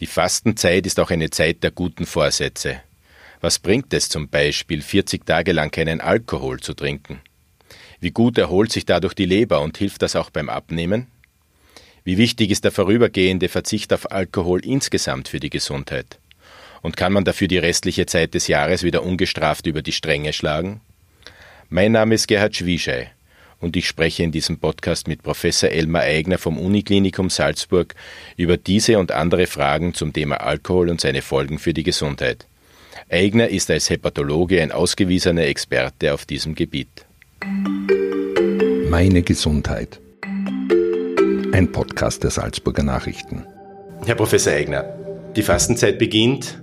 [0.00, 2.80] Die Fastenzeit ist auch eine Zeit der guten Vorsätze.
[3.42, 7.20] Was bringt es zum Beispiel, 40 Tage lang keinen Alkohol zu trinken?
[8.00, 11.08] Wie gut erholt sich dadurch die Leber und hilft das auch beim Abnehmen?
[12.02, 16.18] Wie wichtig ist der vorübergehende Verzicht auf Alkohol insgesamt für die Gesundheit?
[16.80, 20.80] Und kann man dafür die restliche Zeit des Jahres wieder ungestraft über die Stränge schlagen?
[21.68, 23.12] Mein Name ist Gerhard Schwieschei
[23.60, 27.94] und ich spreche in diesem Podcast mit Professor Elmar Eigner vom Uniklinikum Salzburg
[28.36, 32.46] über diese und andere Fragen zum Thema Alkohol und seine Folgen für die Gesundheit.
[33.10, 37.06] Eigner ist als Hepatologe ein ausgewiesener Experte auf diesem Gebiet.
[38.88, 40.00] Meine Gesundheit.
[41.52, 43.44] Ein Podcast der Salzburger Nachrichten.
[44.06, 44.84] Herr Professor Eigner,
[45.36, 46.62] die Fastenzeit beginnt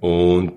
[0.00, 0.52] und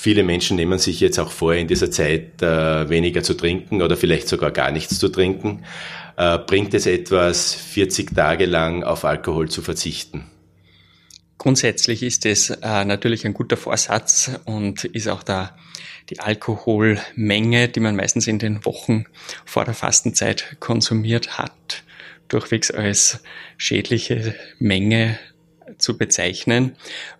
[0.00, 3.96] viele Menschen nehmen sich jetzt auch vor, in dieser Zeit äh, weniger zu trinken oder
[3.96, 5.64] vielleicht sogar gar nichts zu trinken.
[6.16, 10.30] Äh, bringt es etwas, 40 Tage lang auf Alkohol zu verzichten?
[11.36, 15.56] Grundsätzlich ist es äh, natürlich ein guter Vorsatz und ist auch da
[16.10, 19.04] die Alkoholmenge, die man meistens in den Wochen
[19.44, 21.82] vor der Fastenzeit konsumiert hat,
[22.28, 23.20] durchwegs als
[23.56, 25.18] schädliche Menge
[25.76, 26.76] zu bezeichnen.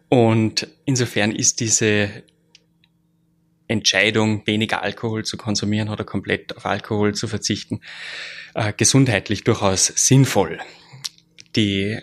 [0.09, 2.09] Und insofern ist diese
[3.69, 7.81] Entscheidung, weniger Alkohol zu konsumieren oder komplett auf Alkohol zu verzichten,
[8.55, 10.59] äh, gesundheitlich durchaus sinnvoll.
[11.55, 11.99] Die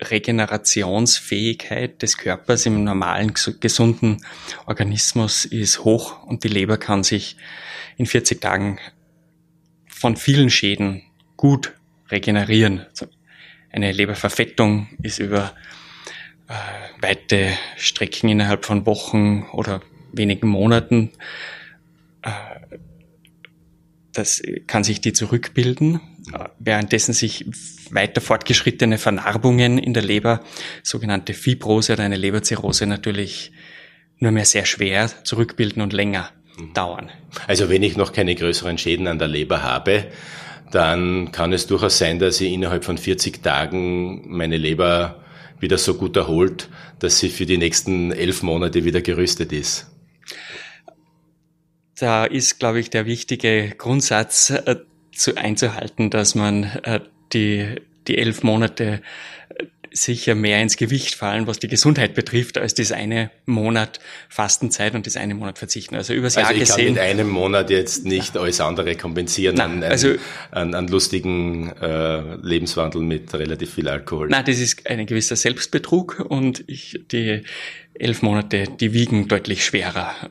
[0.00, 4.24] Regenerationsfähigkeit des Körpers im normalen, gesunden
[4.66, 7.36] Organismus ist hoch und die Leber kann sich
[7.96, 8.78] in 40 Tagen
[9.86, 11.02] von vielen Schäden
[11.36, 11.72] gut
[12.10, 12.86] regenerieren.
[12.90, 13.06] Also
[13.70, 15.54] eine Leberverfettung ist über
[16.48, 16.54] äh,
[17.00, 19.80] weite Strecken innerhalb von Wochen oder
[20.12, 21.10] wenigen Monaten
[22.22, 22.30] äh,
[24.12, 26.00] das kann sich die zurückbilden,
[26.58, 27.46] währenddessen sich
[27.90, 30.40] weiter fortgeschrittene Vernarbungen in der Leber,
[30.82, 33.52] sogenannte Fibrose oder eine Leberzirrhose natürlich
[34.18, 36.74] nur mehr sehr schwer zurückbilden und länger mhm.
[36.74, 37.10] dauern.
[37.46, 40.06] Also wenn ich noch keine größeren Schäden an der Leber habe,
[40.70, 45.22] dann kann es durchaus sein, dass ich innerhalb von 40 Tagen meine Leber
[45.58, 46.68] wieder so gut erholt,
[46.98, 49.91] dass sie für die nächsten elf Monate wieder gerüstet ist
[52.02, 54.76] da ist, glaube ich, der wichtige Grundsatz äh,
[55.12, 57.00] zu einzuhalten, dass man äh,
[57.32, 57.76] die,
[58.08, 59.02] die elf Monate
[59.50, 64.94] äh, sicher mehr ins Gewicht fallen, was die Gesundheit betrifft, als das eine Monat Fastenzeit
[64.94, 65.94] und das eine Monat verzichten.
[65.94, 66.86] Also übers Jahr also ich gesehen.
[66.86, 70.14] kann mit einem Monat jetzt nicht alles andere kompensieren nein, an, also,
[70.50, 74.28] an, an lustigen äh, Lebenswandel mit relativ viel Alkohol.
[74.28, 77.42] Nein, das ist ein gewisser Selbstbetrug und ich, die
[77.94, 80.30] elf Monate, die wiegen deutlich schwerer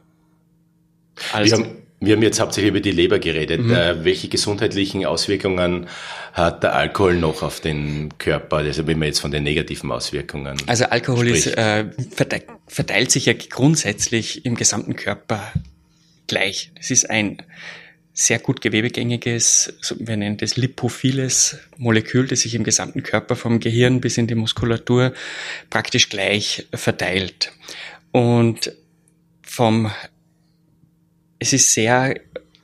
[1.33, 3.61] wir haben, wir haben jetzt hauptsächlich über die Leber geredet.
[3.61, 3.71] Mhm.
[3.71, 5.87] Äh, welche gesundheitlichen Auswirkungen
[6.33, 8.57] hat der Alkohol noch auf den Körper?
[8.57, 13.27] Also wenn man jetzt von den negativen Auswirkungen Also Alkohol ist, äh, verteilt, verteilt sich
[13.27, 15.53] ja grundsätzlich im gesamten Körper
[16.25, 16.71] gleich.
[16.79, 17.37] Es ist ein
[18.13, 24.01] sehr gut gewebegängiges, wir nennen das lipophiles Molekül, das sich im gesamten Körper vom Gehirn
[24.01, 25.13] bis in die Muskulatur
[25.69, 27.51] praktisch gleich verteilt.
[28.11, 28.73] Und
[29.43, 29.91] vom
[31.41, 32.13] es ist sehr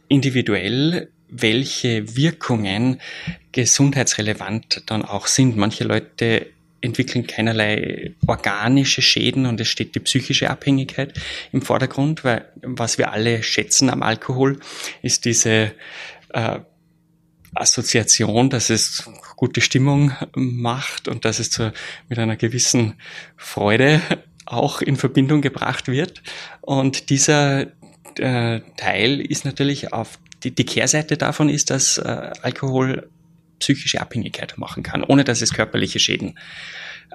[0.08, 3.02] individuell, welche Wirkungen
[3.52, 5.58] gesundheitsrelevant dann auch sind.
[5.58, 6.46] Manche Leute
[6.80, 11.20] entwickeln keinerlei organische Schäden und es steht die psychische Abhängigkeit
[11.52, 14.60] im Vordergrund, weil was wir alle schätzen am Alkohol
[15.02, 15.72] ist diese
[16.30, 16.60] äh,
[17.56, 21.74] Assoziation, dass es gute Stimmung macht und dass es zu,
[22.10, 22.94] mit einer gewissen
[23.38, 24.02] Freude
[24.48, 26.22] auch in Verbindung gebracht wird.
[26.62, 27.68] Und dieser
[28.20, 33.10] äh, Teil ist natürlich auf die, die Kehrseite davon ist, dass äh, Alkohol
[33.60, 36.38] psychische Abhängigkeit machen kann, ohne dass es körperliche Schäden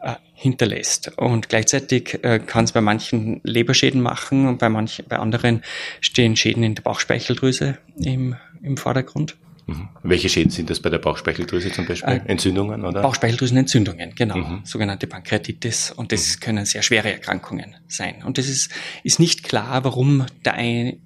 [0.01, 1.17] äh, hinterlässt.
[1.19, 5.63] Und gleichzeitig äh, kann es bei manchen Leberschäden machen und bei manchen, bei anderen
[6.01, 9.37] stehen Schäden in der Bauchspeicheldrüse im, im Vordergrund.
[9.67, 9.89] Mhm.
[10.03, 12.15] Welche Schäden sind das bei der Bauchspeicheldrüse zum Beispiel?
[12.15, 13.03] Äh, Entzündungen, oder?
[13.03, 14.37] Bauchspeicheldrüsenentzündungen, genau.
[14.37, 14.61] Mhm.
[14.65, 15.93] Sogenannte Pankreatitis.
[15.93, 16.41] Und das mhm.
[16.41, 18.23] können sehr schwere Erkrankungen sein.
[18.25, 18.71] Und es ist,
[19.05, 20.99] ist nicht klar, warum der eine,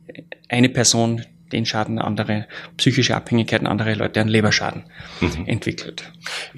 [0.49, 1.23] eine Person
[1.53, 4.85] den Schaden, andere psychische Abhängigkeiten, andere Leute einen Leberschaden
[5.21, 5.47] mhm.
[5.47, 6.13] entwickelt.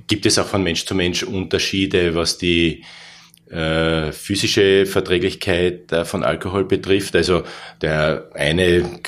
[0.06, 2.84] Gibt es auch von Mensch zu Mensch Unterschiede, was die
[3.50, 7.16] äh, physische Verträglichkeit äh, von Alkohol betrifft?
[7.16, 7.42] Also
[7.82, 9.00] der eine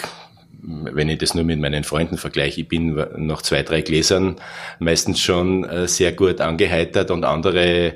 [0.63, 4.37] wenn ich das nur mit meinen Freunden vergleiche, ich bin nach zwei, drei Gläsern
[4.79, 7.95] meistens schon äh, sehr gut angeheitert und andere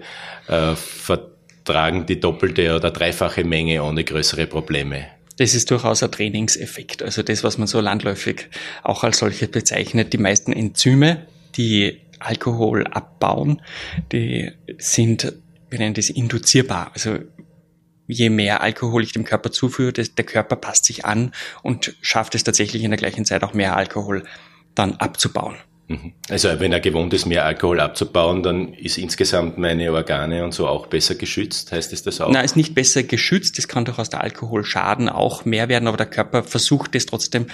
[0.49, 5.07] äh, vertragen die doppelte oder dreifache Menge ohne größere Probleme.
[5.37, 7.03] Das ist durchaus ein Trainingseffekt.
[7.03, 8.49] Also das, was man so landläufig
[8.83, 10.13] auch als solche bezeichnet.
[10.13, 11.27] Die meisten Enzyme,
[11.57, 13.61] die Alkohol abbauen,
[14.13, 15.33] die sind
[15.75, 16.93] wir nennen das induzierbar.
[16.95, 17.19] Also
[18.07, 22.45] je mehr Alkohol ich dem Körper zuführe, der Körper passt sich an und schafft es
[22.45, 24.25] tatsächlich in der gleichen Zeit auch mehr Alkohol
[24.75, 25.57] dann abzubauen.
[25.89, 26.13] Mhm.
[26.31, 30.67] Also wenn er gewohnt ist, mehr Alkohol abzubauen, dann ist insgesamt meine Organe und so
[30.67, 31.73] auch besser geschützt.
[31.73, 32.31] Heißt es das auch?
[32.31, 33.59] Nein, ist nicht besser geschützt.
[33.59, 37.47] Es kann durchaus der Alkoholschaden auch mehr werden, aber der Körper versucht es trotzdem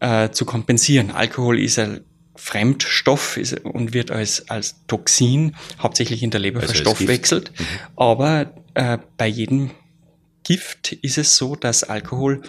[0.00, 1.10] äh, zu kompensieren.
[1.10, 2.00] Alkohol ist ein
[2.34, 7.50] Fremdstoff ist, und wird als, als Toxin hauptsächlich in der Leber also verstoffwechselt.
[7.58, 7.64] Mhm.
[7.96, 9.70] Aber äh, bei jedem
[10.46, 12.42] Gift ist es so, dass Alkohol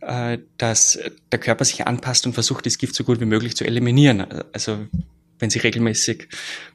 [0.00, 0.98] äh, dass
[1.32, 4.26] der Körper sich anpasst und versucht, das Gift so gut wie möglich zu eliminieren.
[4.52, 4.86] Also
[5.38, 6.28] wenn Sie regelmäßig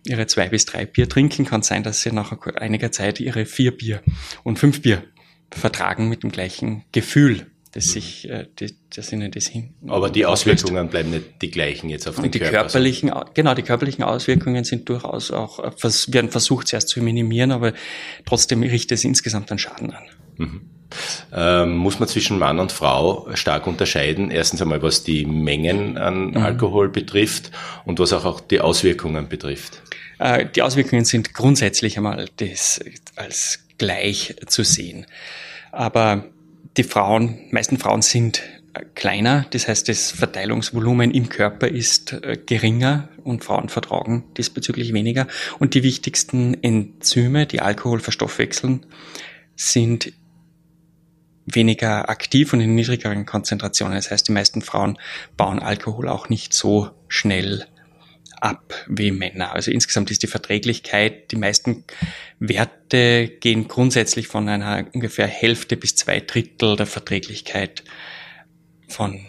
[0.06, 3.46] Ihre zwei bis drei Bier trinken, kann es sein, dass Sie nach einiger Zeit Ihre
[3.46, 4.02] vier Bier
[4.44, 5.04] und fünf Bier
[5.52, 8.48] vertragen mit dem gleichen Gefühl, dass sich, äh,
[8.96, 9.74] dass Ihnen das hin.
[9.88, 12.58] Aber die Auswirkungen bleiben nicht die gleichen jetzt auf den und die Körper.
[12.58, 15.72] Körperlichen, genau, die körperlichen Auswirkungen sind durchaus auch, äh,
[16.14, 17.74] werden versucht zuerst zu minimieren, aber
[18.26, 20.04] trotzdem richtet es insgesamt einen Schaden an.
[20.42, 20.62] Mhm
[21.34, 24.32] ähm, muss man zwischen Mann und Frau stark unterscheiden.
[24.32, 26.38] Erstens einmal, was die Mengen an mhm.
[26.38, 27.52] Alkohol betrifft
[27.86, 29.82] und was auch, auch die Auswirkungen betrifft.
[30.20, 32.80] Äh, die Auswirkungen sind grundsätzlich einmal das
[33.16, 35.06] als gleich zu sehen.
[35.72, 36.26] Aber
[36.78, 38.44] die Frauen, meisten Frauen sind
[38.96, 45.28] kleiner, das heißt, das Verteilungsvolumen im Körper ist äh, geringer und Frauen vertragen diesbezüglich weniger.
[45.60, 48.86] Und die wichtigsten Enzyme, die Alkohol verstoffwechseln,
[49.56, 50.14] sind
[51.46, 53.96] weniger aktiv und in niedrigeren Konzentrationen.
[53.96, 54.98] Das heißt, die meisten Frauen
[55.38, 57.66] bauen Alkohol auch nicht so schnell
[58.42, 59.54] ab wie Männer.
[59.54, 61.84] Also insgesamt ist die Verträglichkeit, die meisten
[62.40, 67.84] Werte gehen grundsätzlich von einer ungefähr Hälfte bis zwei Drittel der Verträglichkeit
[68.88, 69.20] von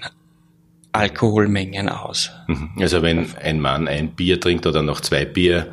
[0.93, 2.31] Alkoholmengen aus.
[2.49, 2.71] Mhm.
[2.81, 5.73] Also wenn ein Mann ein Bier trinkt oder noch zwei Bier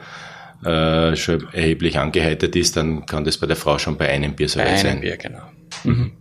[0.64, 4.50] äh, schon erheblich angeheitet ist, dann kann das bei der Frau schon bei einem Bier
[4.50, 4.84] so weit sein.
[4.84, 5.44] Bei einem Bier, genau.
[5.86, 6.12] Mhm.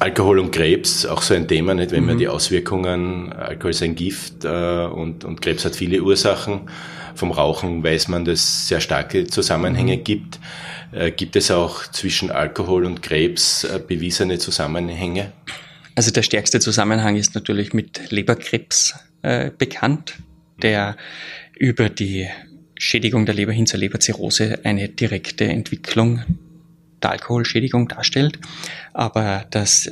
[0.00, 1.90] Alkohol und Krebs, auch so ein Thema, nicht?
[1.90, 2.06] Wenn mhm.
[2.06, 6.70] man die Auswirkungen, Alkohol ist ein Gift äh, und, und Krebs hat viele Ursachen.
[7.14, 10.04] Vom Rauchen weiß man, dass es sehr starke Zusammenhänge mhm.
[10.04, 10.38] gibt.
[10.92, 15.32] Äh, gibt es auch zwischen Alkohol und Krebs äh, bewiesene Zusammenhänge?
[15.96, 20.14] Also der stärkste Zusammenhang ist natürlich mit Leberkrebs äh, bekannt,
[20.62, 20.96] der
[21.58, 22.28] über die
[22.76, 26.22] Schädigung der Leber hin zur Leberzirrhose eine direkte Entwicklung
[27.02, 28.38] der Alkoholschädigung darstellt.
[28.92, 29.90] Aber das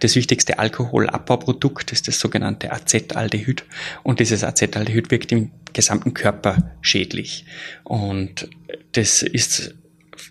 [0.00, 3.64] das wichtigste Alkoholabbauprodukt ist das sogenannte Acetaldehyd.
[4.02, 7.44] Und dieses Acetaldehyd wirkt im gesamten Körper schädlich.
[7.84, 8.48] Und
[8.92, 9.74] das ist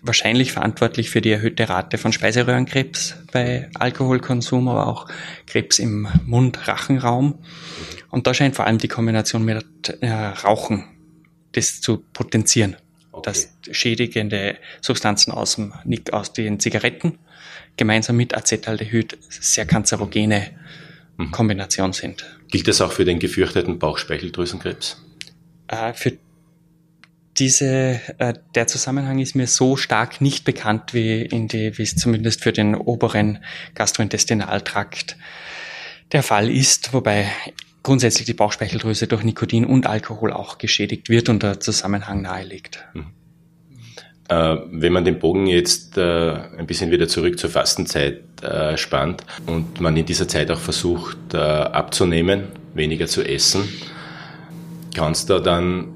[0.02, 5.08] wahrscheinlich verantwortlich für die erhöhte Rate von Speiseröhrenkrebs bei Alkoholkonsum, aber auch
[5.46, 7.38] Krebs im Mund-Rachenraum.
[8.10, 10.84] Und da scheint vor allem die Kombination mit äh, Rauchen
[11.52, 12.76] das zu potenzieren
[13.16, 13.22] okay.
[13.24, 15.72] dass schädigende Substanzen aus, dem,
[16.12, 17.18] aus den Zigaretten
[17.76, 20.50] gemeinsam mit Acetaldehyd sehr kanzerogene
[21.16, 21.30] mhm.
[21.30, 22.24] Kombination sind.
[22.48, 25.02] Gilt das auch für den gefürchteten Bauchspeicheldrüsenkrebs?
[25.68, 26.12] Äh, für
[27.38, 31.96] diese, äh, der Zusammenhang ist mir so stark nicht bekannt, wie, in die, wie es
[31.96, 35.16] zumindest für den oberen Gastrointestinaltrakt
[36.12, 37.30] der Fall ist, wobei
[37.86, 42.84] grundsätzlich die Bauchspeicheldrüse durch Nikotin und Alkohol auch geschädigt wird und der Zusammenhang naheliegt.
[42.94, 43.06] Mhm.
[44.28, 49.22] Äh, wenn man den Bogen jetzt äh, ein bisschen wieder zurück zur Fastenzeit äh, spannt
[49.46, 53.68] und man in dieser Zeit auch versucht äh, abzunehmen, weniger zu essen,
[54.92, 55.86] kann es da dann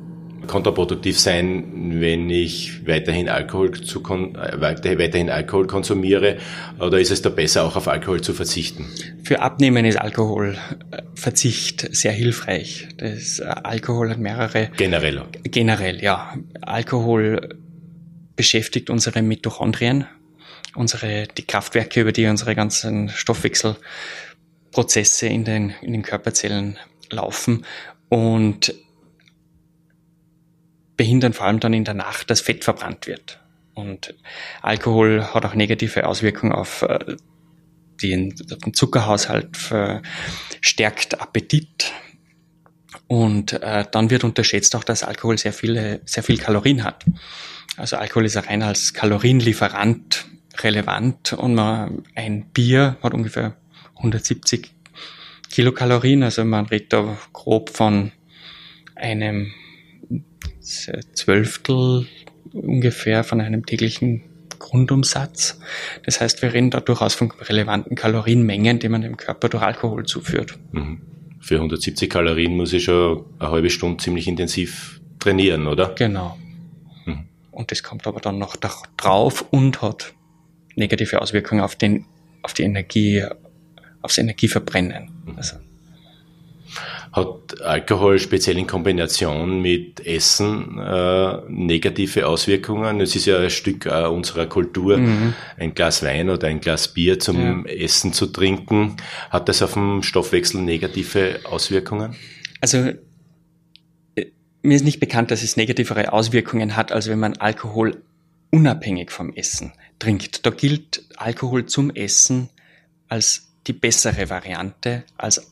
[0.46, 6.36] kontraproduktiv sein, wenn ich weiterhin Alkohol, zu äh, weiterhin Alkohol konsumiere?
[6.78, 8.86] Oder ist es da besser, auch auf Alkohol zu verzichten?
[9.22, 12.88] Für Abnehmen ist Alkoholverzicht sehr hilfreich.
[12.96, 14.70] Das äh, Alkohol hat mehrere.
[14.76, 15.22] Generell.
[15.44, 16.34] Generell, ja.
[16.62, 17.56] Alkohol
[18.36, 20.06] beschäftigt unsere Mitochondrien,
[20.74, 26.78] unsere, die Kraftwerke, über die unsere ganzen Stoffwechselprozesse in den, in den Körperzellen
[27.10, 27.66] laufen.
[28.08, 28.74] Und
[31.00, 33.40] behindern vor allem dann in der Nacht, dass Fett verbrannt wird.
[33.72, 34.14] Und
[34.60, 37.16] Alkohol hat auch negative Auswirkungen auf äh,
[38.02, 41.94] den, den Zuckerhaushalt, verstärkt Appetit.
[43.06, 47.06] Und äh, dann wird unterschätzt auch, dass Alkohol sehr viele, sehr viel Kalorien hat.
[47.78, 50.26] Also Alkohol ist rein als Kalorienlieferant
[50.58, 53.56] relevant und man, ein Bier hat ungefähr
[53.96, 54.70] 170
[55.48, 56.22] Kilokalorien.
[56.24, 58.12] Also man redet da grob von
[58.96, 59.54] einem
[60.60, 62.06] Zwölftel
[62.52, 64.22] ungefähr von einem täglichen
[64.58, 65.58] Grundumsatz.
[66.04, 70.04] Das heißt, wir reden da durchaus von relevanten Kalorienmengen, die man dem Körper durch Alkohol
[70.06, 70.58] zuführt.
[70.72, 71.00] Mhm.
[71.40, 75.94] Für 170 Kalorien muss ich schon eine halbe Stunde ziemlich intensiv trainieren, oder?
[75.96, 76.38] Genau.
[77.06, 77.28] Mhm.
[77.50, 80.12] und das kommt aber dann noch drauf und hat
[80.76, 82.04] negative Auswirkungen auf den,
[82.42, 83.24] auf die Energie,
[84.02, 85.10] aufs Energieverbrennen.
[85.36, 85.56] Also
[87.12, 93.00] hat Alkohol speziell in Kombination mit Essen äh, negative Auswirkungen?
[93.00, 95.34] Es ist ja ein Stück äh, unserer Kultur, mhm.
[95.58, 97.72] ein Glas Wein oder ein Glas Bier zum ja.
[97.72, 98.96] Essen zu trinken.
[99.30, 102.14] Hat das auf den Stoffwechsel negative Auswirkungen?
[102.60, 102.92] Also
[104.14, 104.26] äh,
[104.62, 108.02] mir ist nicht bekannt, dass es negativere Auswirkungen hat, als wenn man Alkohol
[108.52, 110.46] unabhängig vom Essen trinkt.
[110.46, 112.50] Da gilt Alkohol zum Essen
[113.08, 115.50] als die bessere Variante, als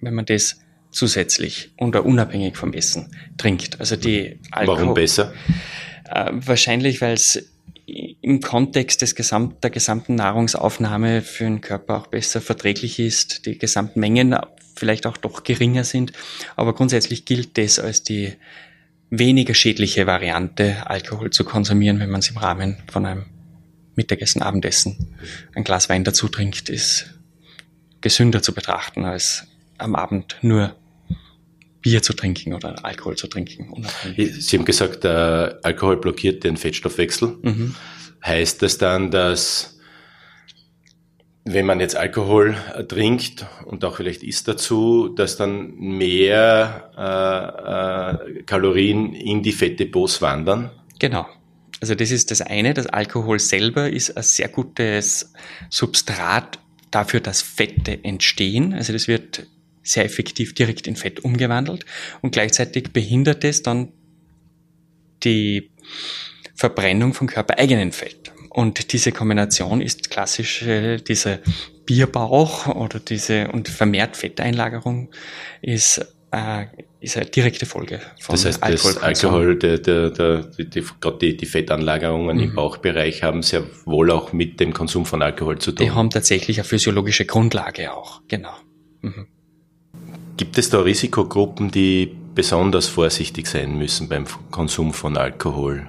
[0.00, 3.80] wenn man das zusätzlich oder unabhängig vom Essen trinkt.
[3.80, 4.80] Also die Alkohol.
[4.80, 5.32] Warum besser?
[6.08, 7.50] Äh, wahrscheinlich, weil es
[7.86, 13.58] im Kontext des Gesamt, der gesamten Nahrungsaufnahme für den Körper auch besser verträglich ist, die
[13.58, 14.36] Gesamtmengen
[14.76, 16.12] vielleicht auch doch geringer sind.
[16.56, 18.34] Aber grundsätzlich gilt das als die
[19.10, 23.26] weniger schädliche Variante, Alkohol zu konsumieren, wenn man es im Rahmen von einem
[23.96, 25.16] Mittagessen, Abendessen
[25.54, 27.18] ein Glas Wein dazu trinkt, ist
[28.00, 29.46] gesünder zu betrachten als
[29.78, 30.76] am Abend nur
[31.82, 33.86] Bier zu trinken oder Alkohol zu trinken.
[34.16, 37.38] Sie haben gesagt, äh, Alkohol blockiert den Fettstoffwechsel.
[37.42, 37.74] Mhm.
[38.24, 39.78] Heißt das dann, dass
[41.44, 48.38] wenn man jetzt Alkohol äh, trinkt und auch vielleicht isst dazu, dass dann mehr äh,
[48.38, 50.70] äh, Kalorien in die Fettdepots wandern?
[50.98, 51.26] Genau.
[51.80, 52.74] Also das ist das eine.
[52.74, 55.32] Das Alkohol selber ist ein sehr gutes
[55.70, 56.58] Substrat
[56.90, 58.74] dafür, dass Fette entstehen.
[58.74, 59.46] Also das wird
[59.82, 61.86] sehr effektiv direkt in Fett umgewandelt
[62.20, 63.92] und gleichzeitig behindert es dann
[65.22, 65.70] die
[66.54, 68.32] Verbrennung von körpereigenen Fett.
[68.50, 71.38] Und diese Kombination ist klassisch äh, dieser
[71.86, 75.10] Bierbauch oder diese und vermehrt Fetteinlagerung
[75.62, 75.98] ist,
[76.32, 76.66] äh,
[77.00, 80.84] ist eine direkte Folge von Das heißt, Alkohol, das Alkohol der, der, der, die, die,
[81.00, 82.42] gerade die, die Fettanlagerungen mhm.
[82.42, 85.86] im Bauchbereich haben sehr wohl auch mit dem Konsum von Alkohol zu tun.
[85.86, 88.54] Die haben tatsächlich eine physiologische Grundlage auch, genau.
[89.00, 89.28] Mhm.
[90.40, 95.86] Gibt es da Risikogruppen, die besonders vorsichtig sein müssen beim Konsum von Alkohol?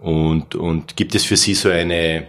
[0.00, 2.28] Und, und gibt es für Sie so eine,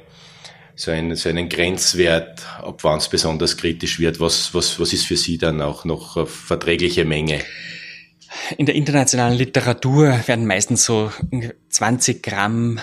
[0.76, 4.20] so, einen, so einen Grenzwert, ab wann es besonders kritisch wird?
[4.20, 7.40] Was, was, was ist für Sie dann auch noch eine verträgliche Menge?
[8.58, 11.14] In der internationalen Literatur werden meistens so
[11.70, 12.82] 20 Gramm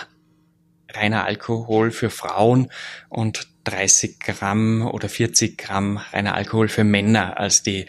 [0.90, 2.70] reiner Alkohol für Frauen
[3.10, 7.84] und 30 Gramm oder 40 Gramm reiner Alkohol für Männer als die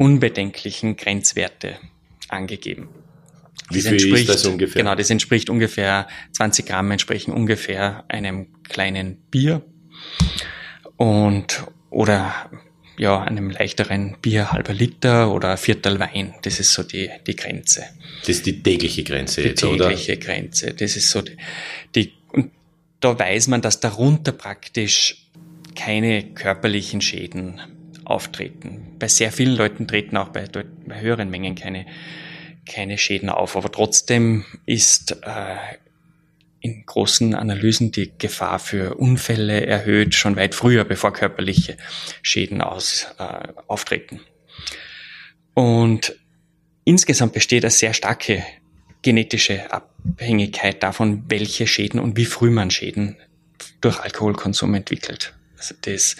[0.00, 1.76] unbedenklichen Grenzwerte
[2.28, 2.88] angegeben.
[3.68, 4.82] Wie viel ist das ungefähr?
[4.82, 9.62] Genau, das entspricht ungefähr, 20 Gramm entsprechen ungefähr einem kleinen Bier
[10.96, 12.50] und oder
[12.96, 16.34] ja, einem leichteren Bier, halber Liter oder Viertel Wein.
[16.42, 17.84] Das ist so die, die Grenze.
[18.20, 19.90] Das ist die tägliche Grenze die jetzt, oder?
[19.90, 20.72] Die tägliche Grenze.
[20.72, 21.36] Das ist so die,
[21.94, 22.52] die, und
[23.00, 25.26] da weiß man, dass darunter praktisch
[25.74, 27.60] keine körperlichen Schäden
[28.10, 28.96] auftreten.
[28.98, 30.46] Bei sehr vielen Leuten treten auch bei,
[30.86, 31.86] bei höheren Mengen keine,
[32.66, 35.56] keine Schäden auf, aber trotzdem ist äh,
[36.60, 41.76] in großen Analysen die Gefahr für Unfälle erhöht, schon weit früher, bevor körperliche
[42.22, 44.20] Schäden aus, äh, auftreten.
[45.54, 46.16] Und
[46.84, 48.44] insgesamt besteht eine sehr starke
[49.02, 53.16] genetische Abhängigkeit davon, welche Schäden und wie früh man Schäden
[53.80, 55.34] durch Alkoholkonsum entwickelt.
[55.60, 56.16] Also das,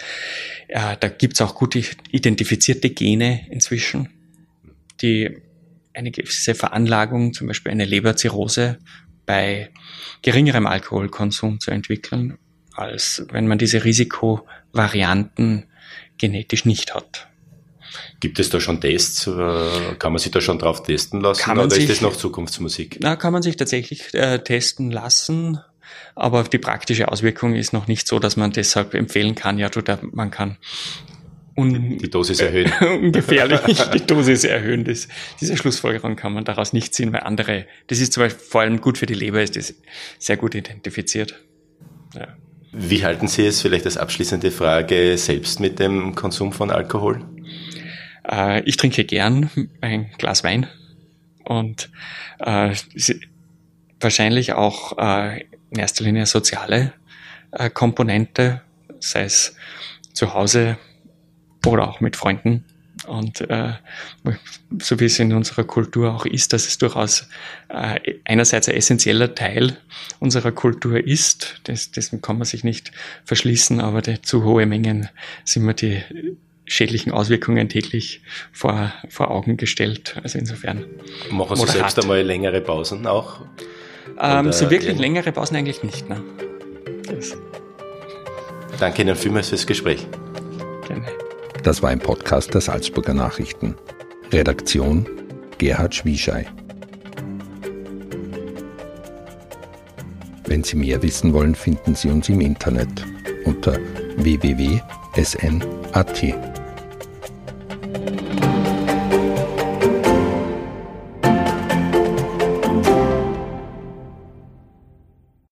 [0.69, 1.75] äh, da gibt's auch gut
[2.11, 4.11] identifizierte Gene inzwischen,
[5.01, 5.39] die
[5.95, 8.79] eine gewisse Veranlagung, zum Beispiel eine Leberzirrhose
[9.25, 9.71] bei
[10.21, 12.37] geringerem Alkoholkonsum zu entwickeln,
[12.75, 15.65] als wenn man diese Risikovarianten
[16.19, 17.29] genetisch nicht hat.
[18.21, 19.27] Gibt es da schon Tests?
[19.27, 22.01] Äh, kann man sich da schon drauf testen lassen kann man oder sich, ist das
[22.03, 22.99] noch Zukunftsmusik?
[23.01, 25.61] Na, kann man sich tatsächlich äh, testen lassen.
[26.15, 29.83] Aber die praktische Auswirkung ist noch nicht so, dass man deshalb empfehlen kann, ja, du,
[30.13, 30.57] man kann
[31.57, 32.73] un die Dosis erhöhen.
[33.03, 33.61] ungefährlich
[33.95, 34.85] die Dosis erhöhen.
[34.85, 35.09] Das,
[35.41, 38.81] diese Schlussfolgerung kann man daraus nicht ziehen, weil andere, das ist zum Beispiel vor allem
[38.81, 39.75] gut für die Leber, ist das
[40.19, 41.35] sehr gut identifiziert.
[42.15, 42.29] Ja.
[42.73, 47.25] Wie halten Sie es vielleicht als abschließende Frage selbst mit dem Konsum von Alkohol?
[48.31, 50.69] Äh, ich trinke gern ein Glas Wein
[51.45, 51.91] und
[52.39, 52.75] äh,
[53.99, 56.93] wahrscheinlich auch äh, in erster Linie soziale
[57.53, 58.63] äh, Komponente,
[58.99, 59.55] sei es
[60.13, 60.77] zu Hause
[61.67, 62.65] oder auch mit Freunden.
[63.07, 63.73] Und äh,
[64.81, 67.29] so wie es in unserer Kultur auch ist, dass es durchaus
[67.69, 69.79] äh, einerseits ein essentieller Teil
[70.19, 72.93] unserer Kultur ist, das, dessen kann man sich nicht
[73.25, 75.09] verschließen, aber die, zu hohe Mengen
[75.45, 76.03] sind mir die
[76.67, 78.23] schädlichen Auswirkungen täglich
[78.53, 80.17] vor, vor Augen gestellt.
[80.23, 80.85] Also insofern.
[81.31, 83.41] Machen Sie selbst einmal längere Pausen auch?
[84.21, 86.09] Ähm, so wirklich längere Pausen eigentlich nicht.
[86.09, 86.23] Ne?
[87.09, 87.37] Das.
[88.79, 90.07] Danke Ihnen vielmals fürs Gespräch.
[90.87, 91.07] Gerne.
[91.63, 93.77] Das war ein Podcast der Salzburger Nachrichten.
[94.33, 95.07] Redaktion
[95.59, 96.47] Gerhard Schwieschei.
[100.47, 103.05] Wenn Sie mehr wissen wollen, finden Sie uns im Internet
[103.45, 103.79] unter
[104.17, 104.81] www.sn.at.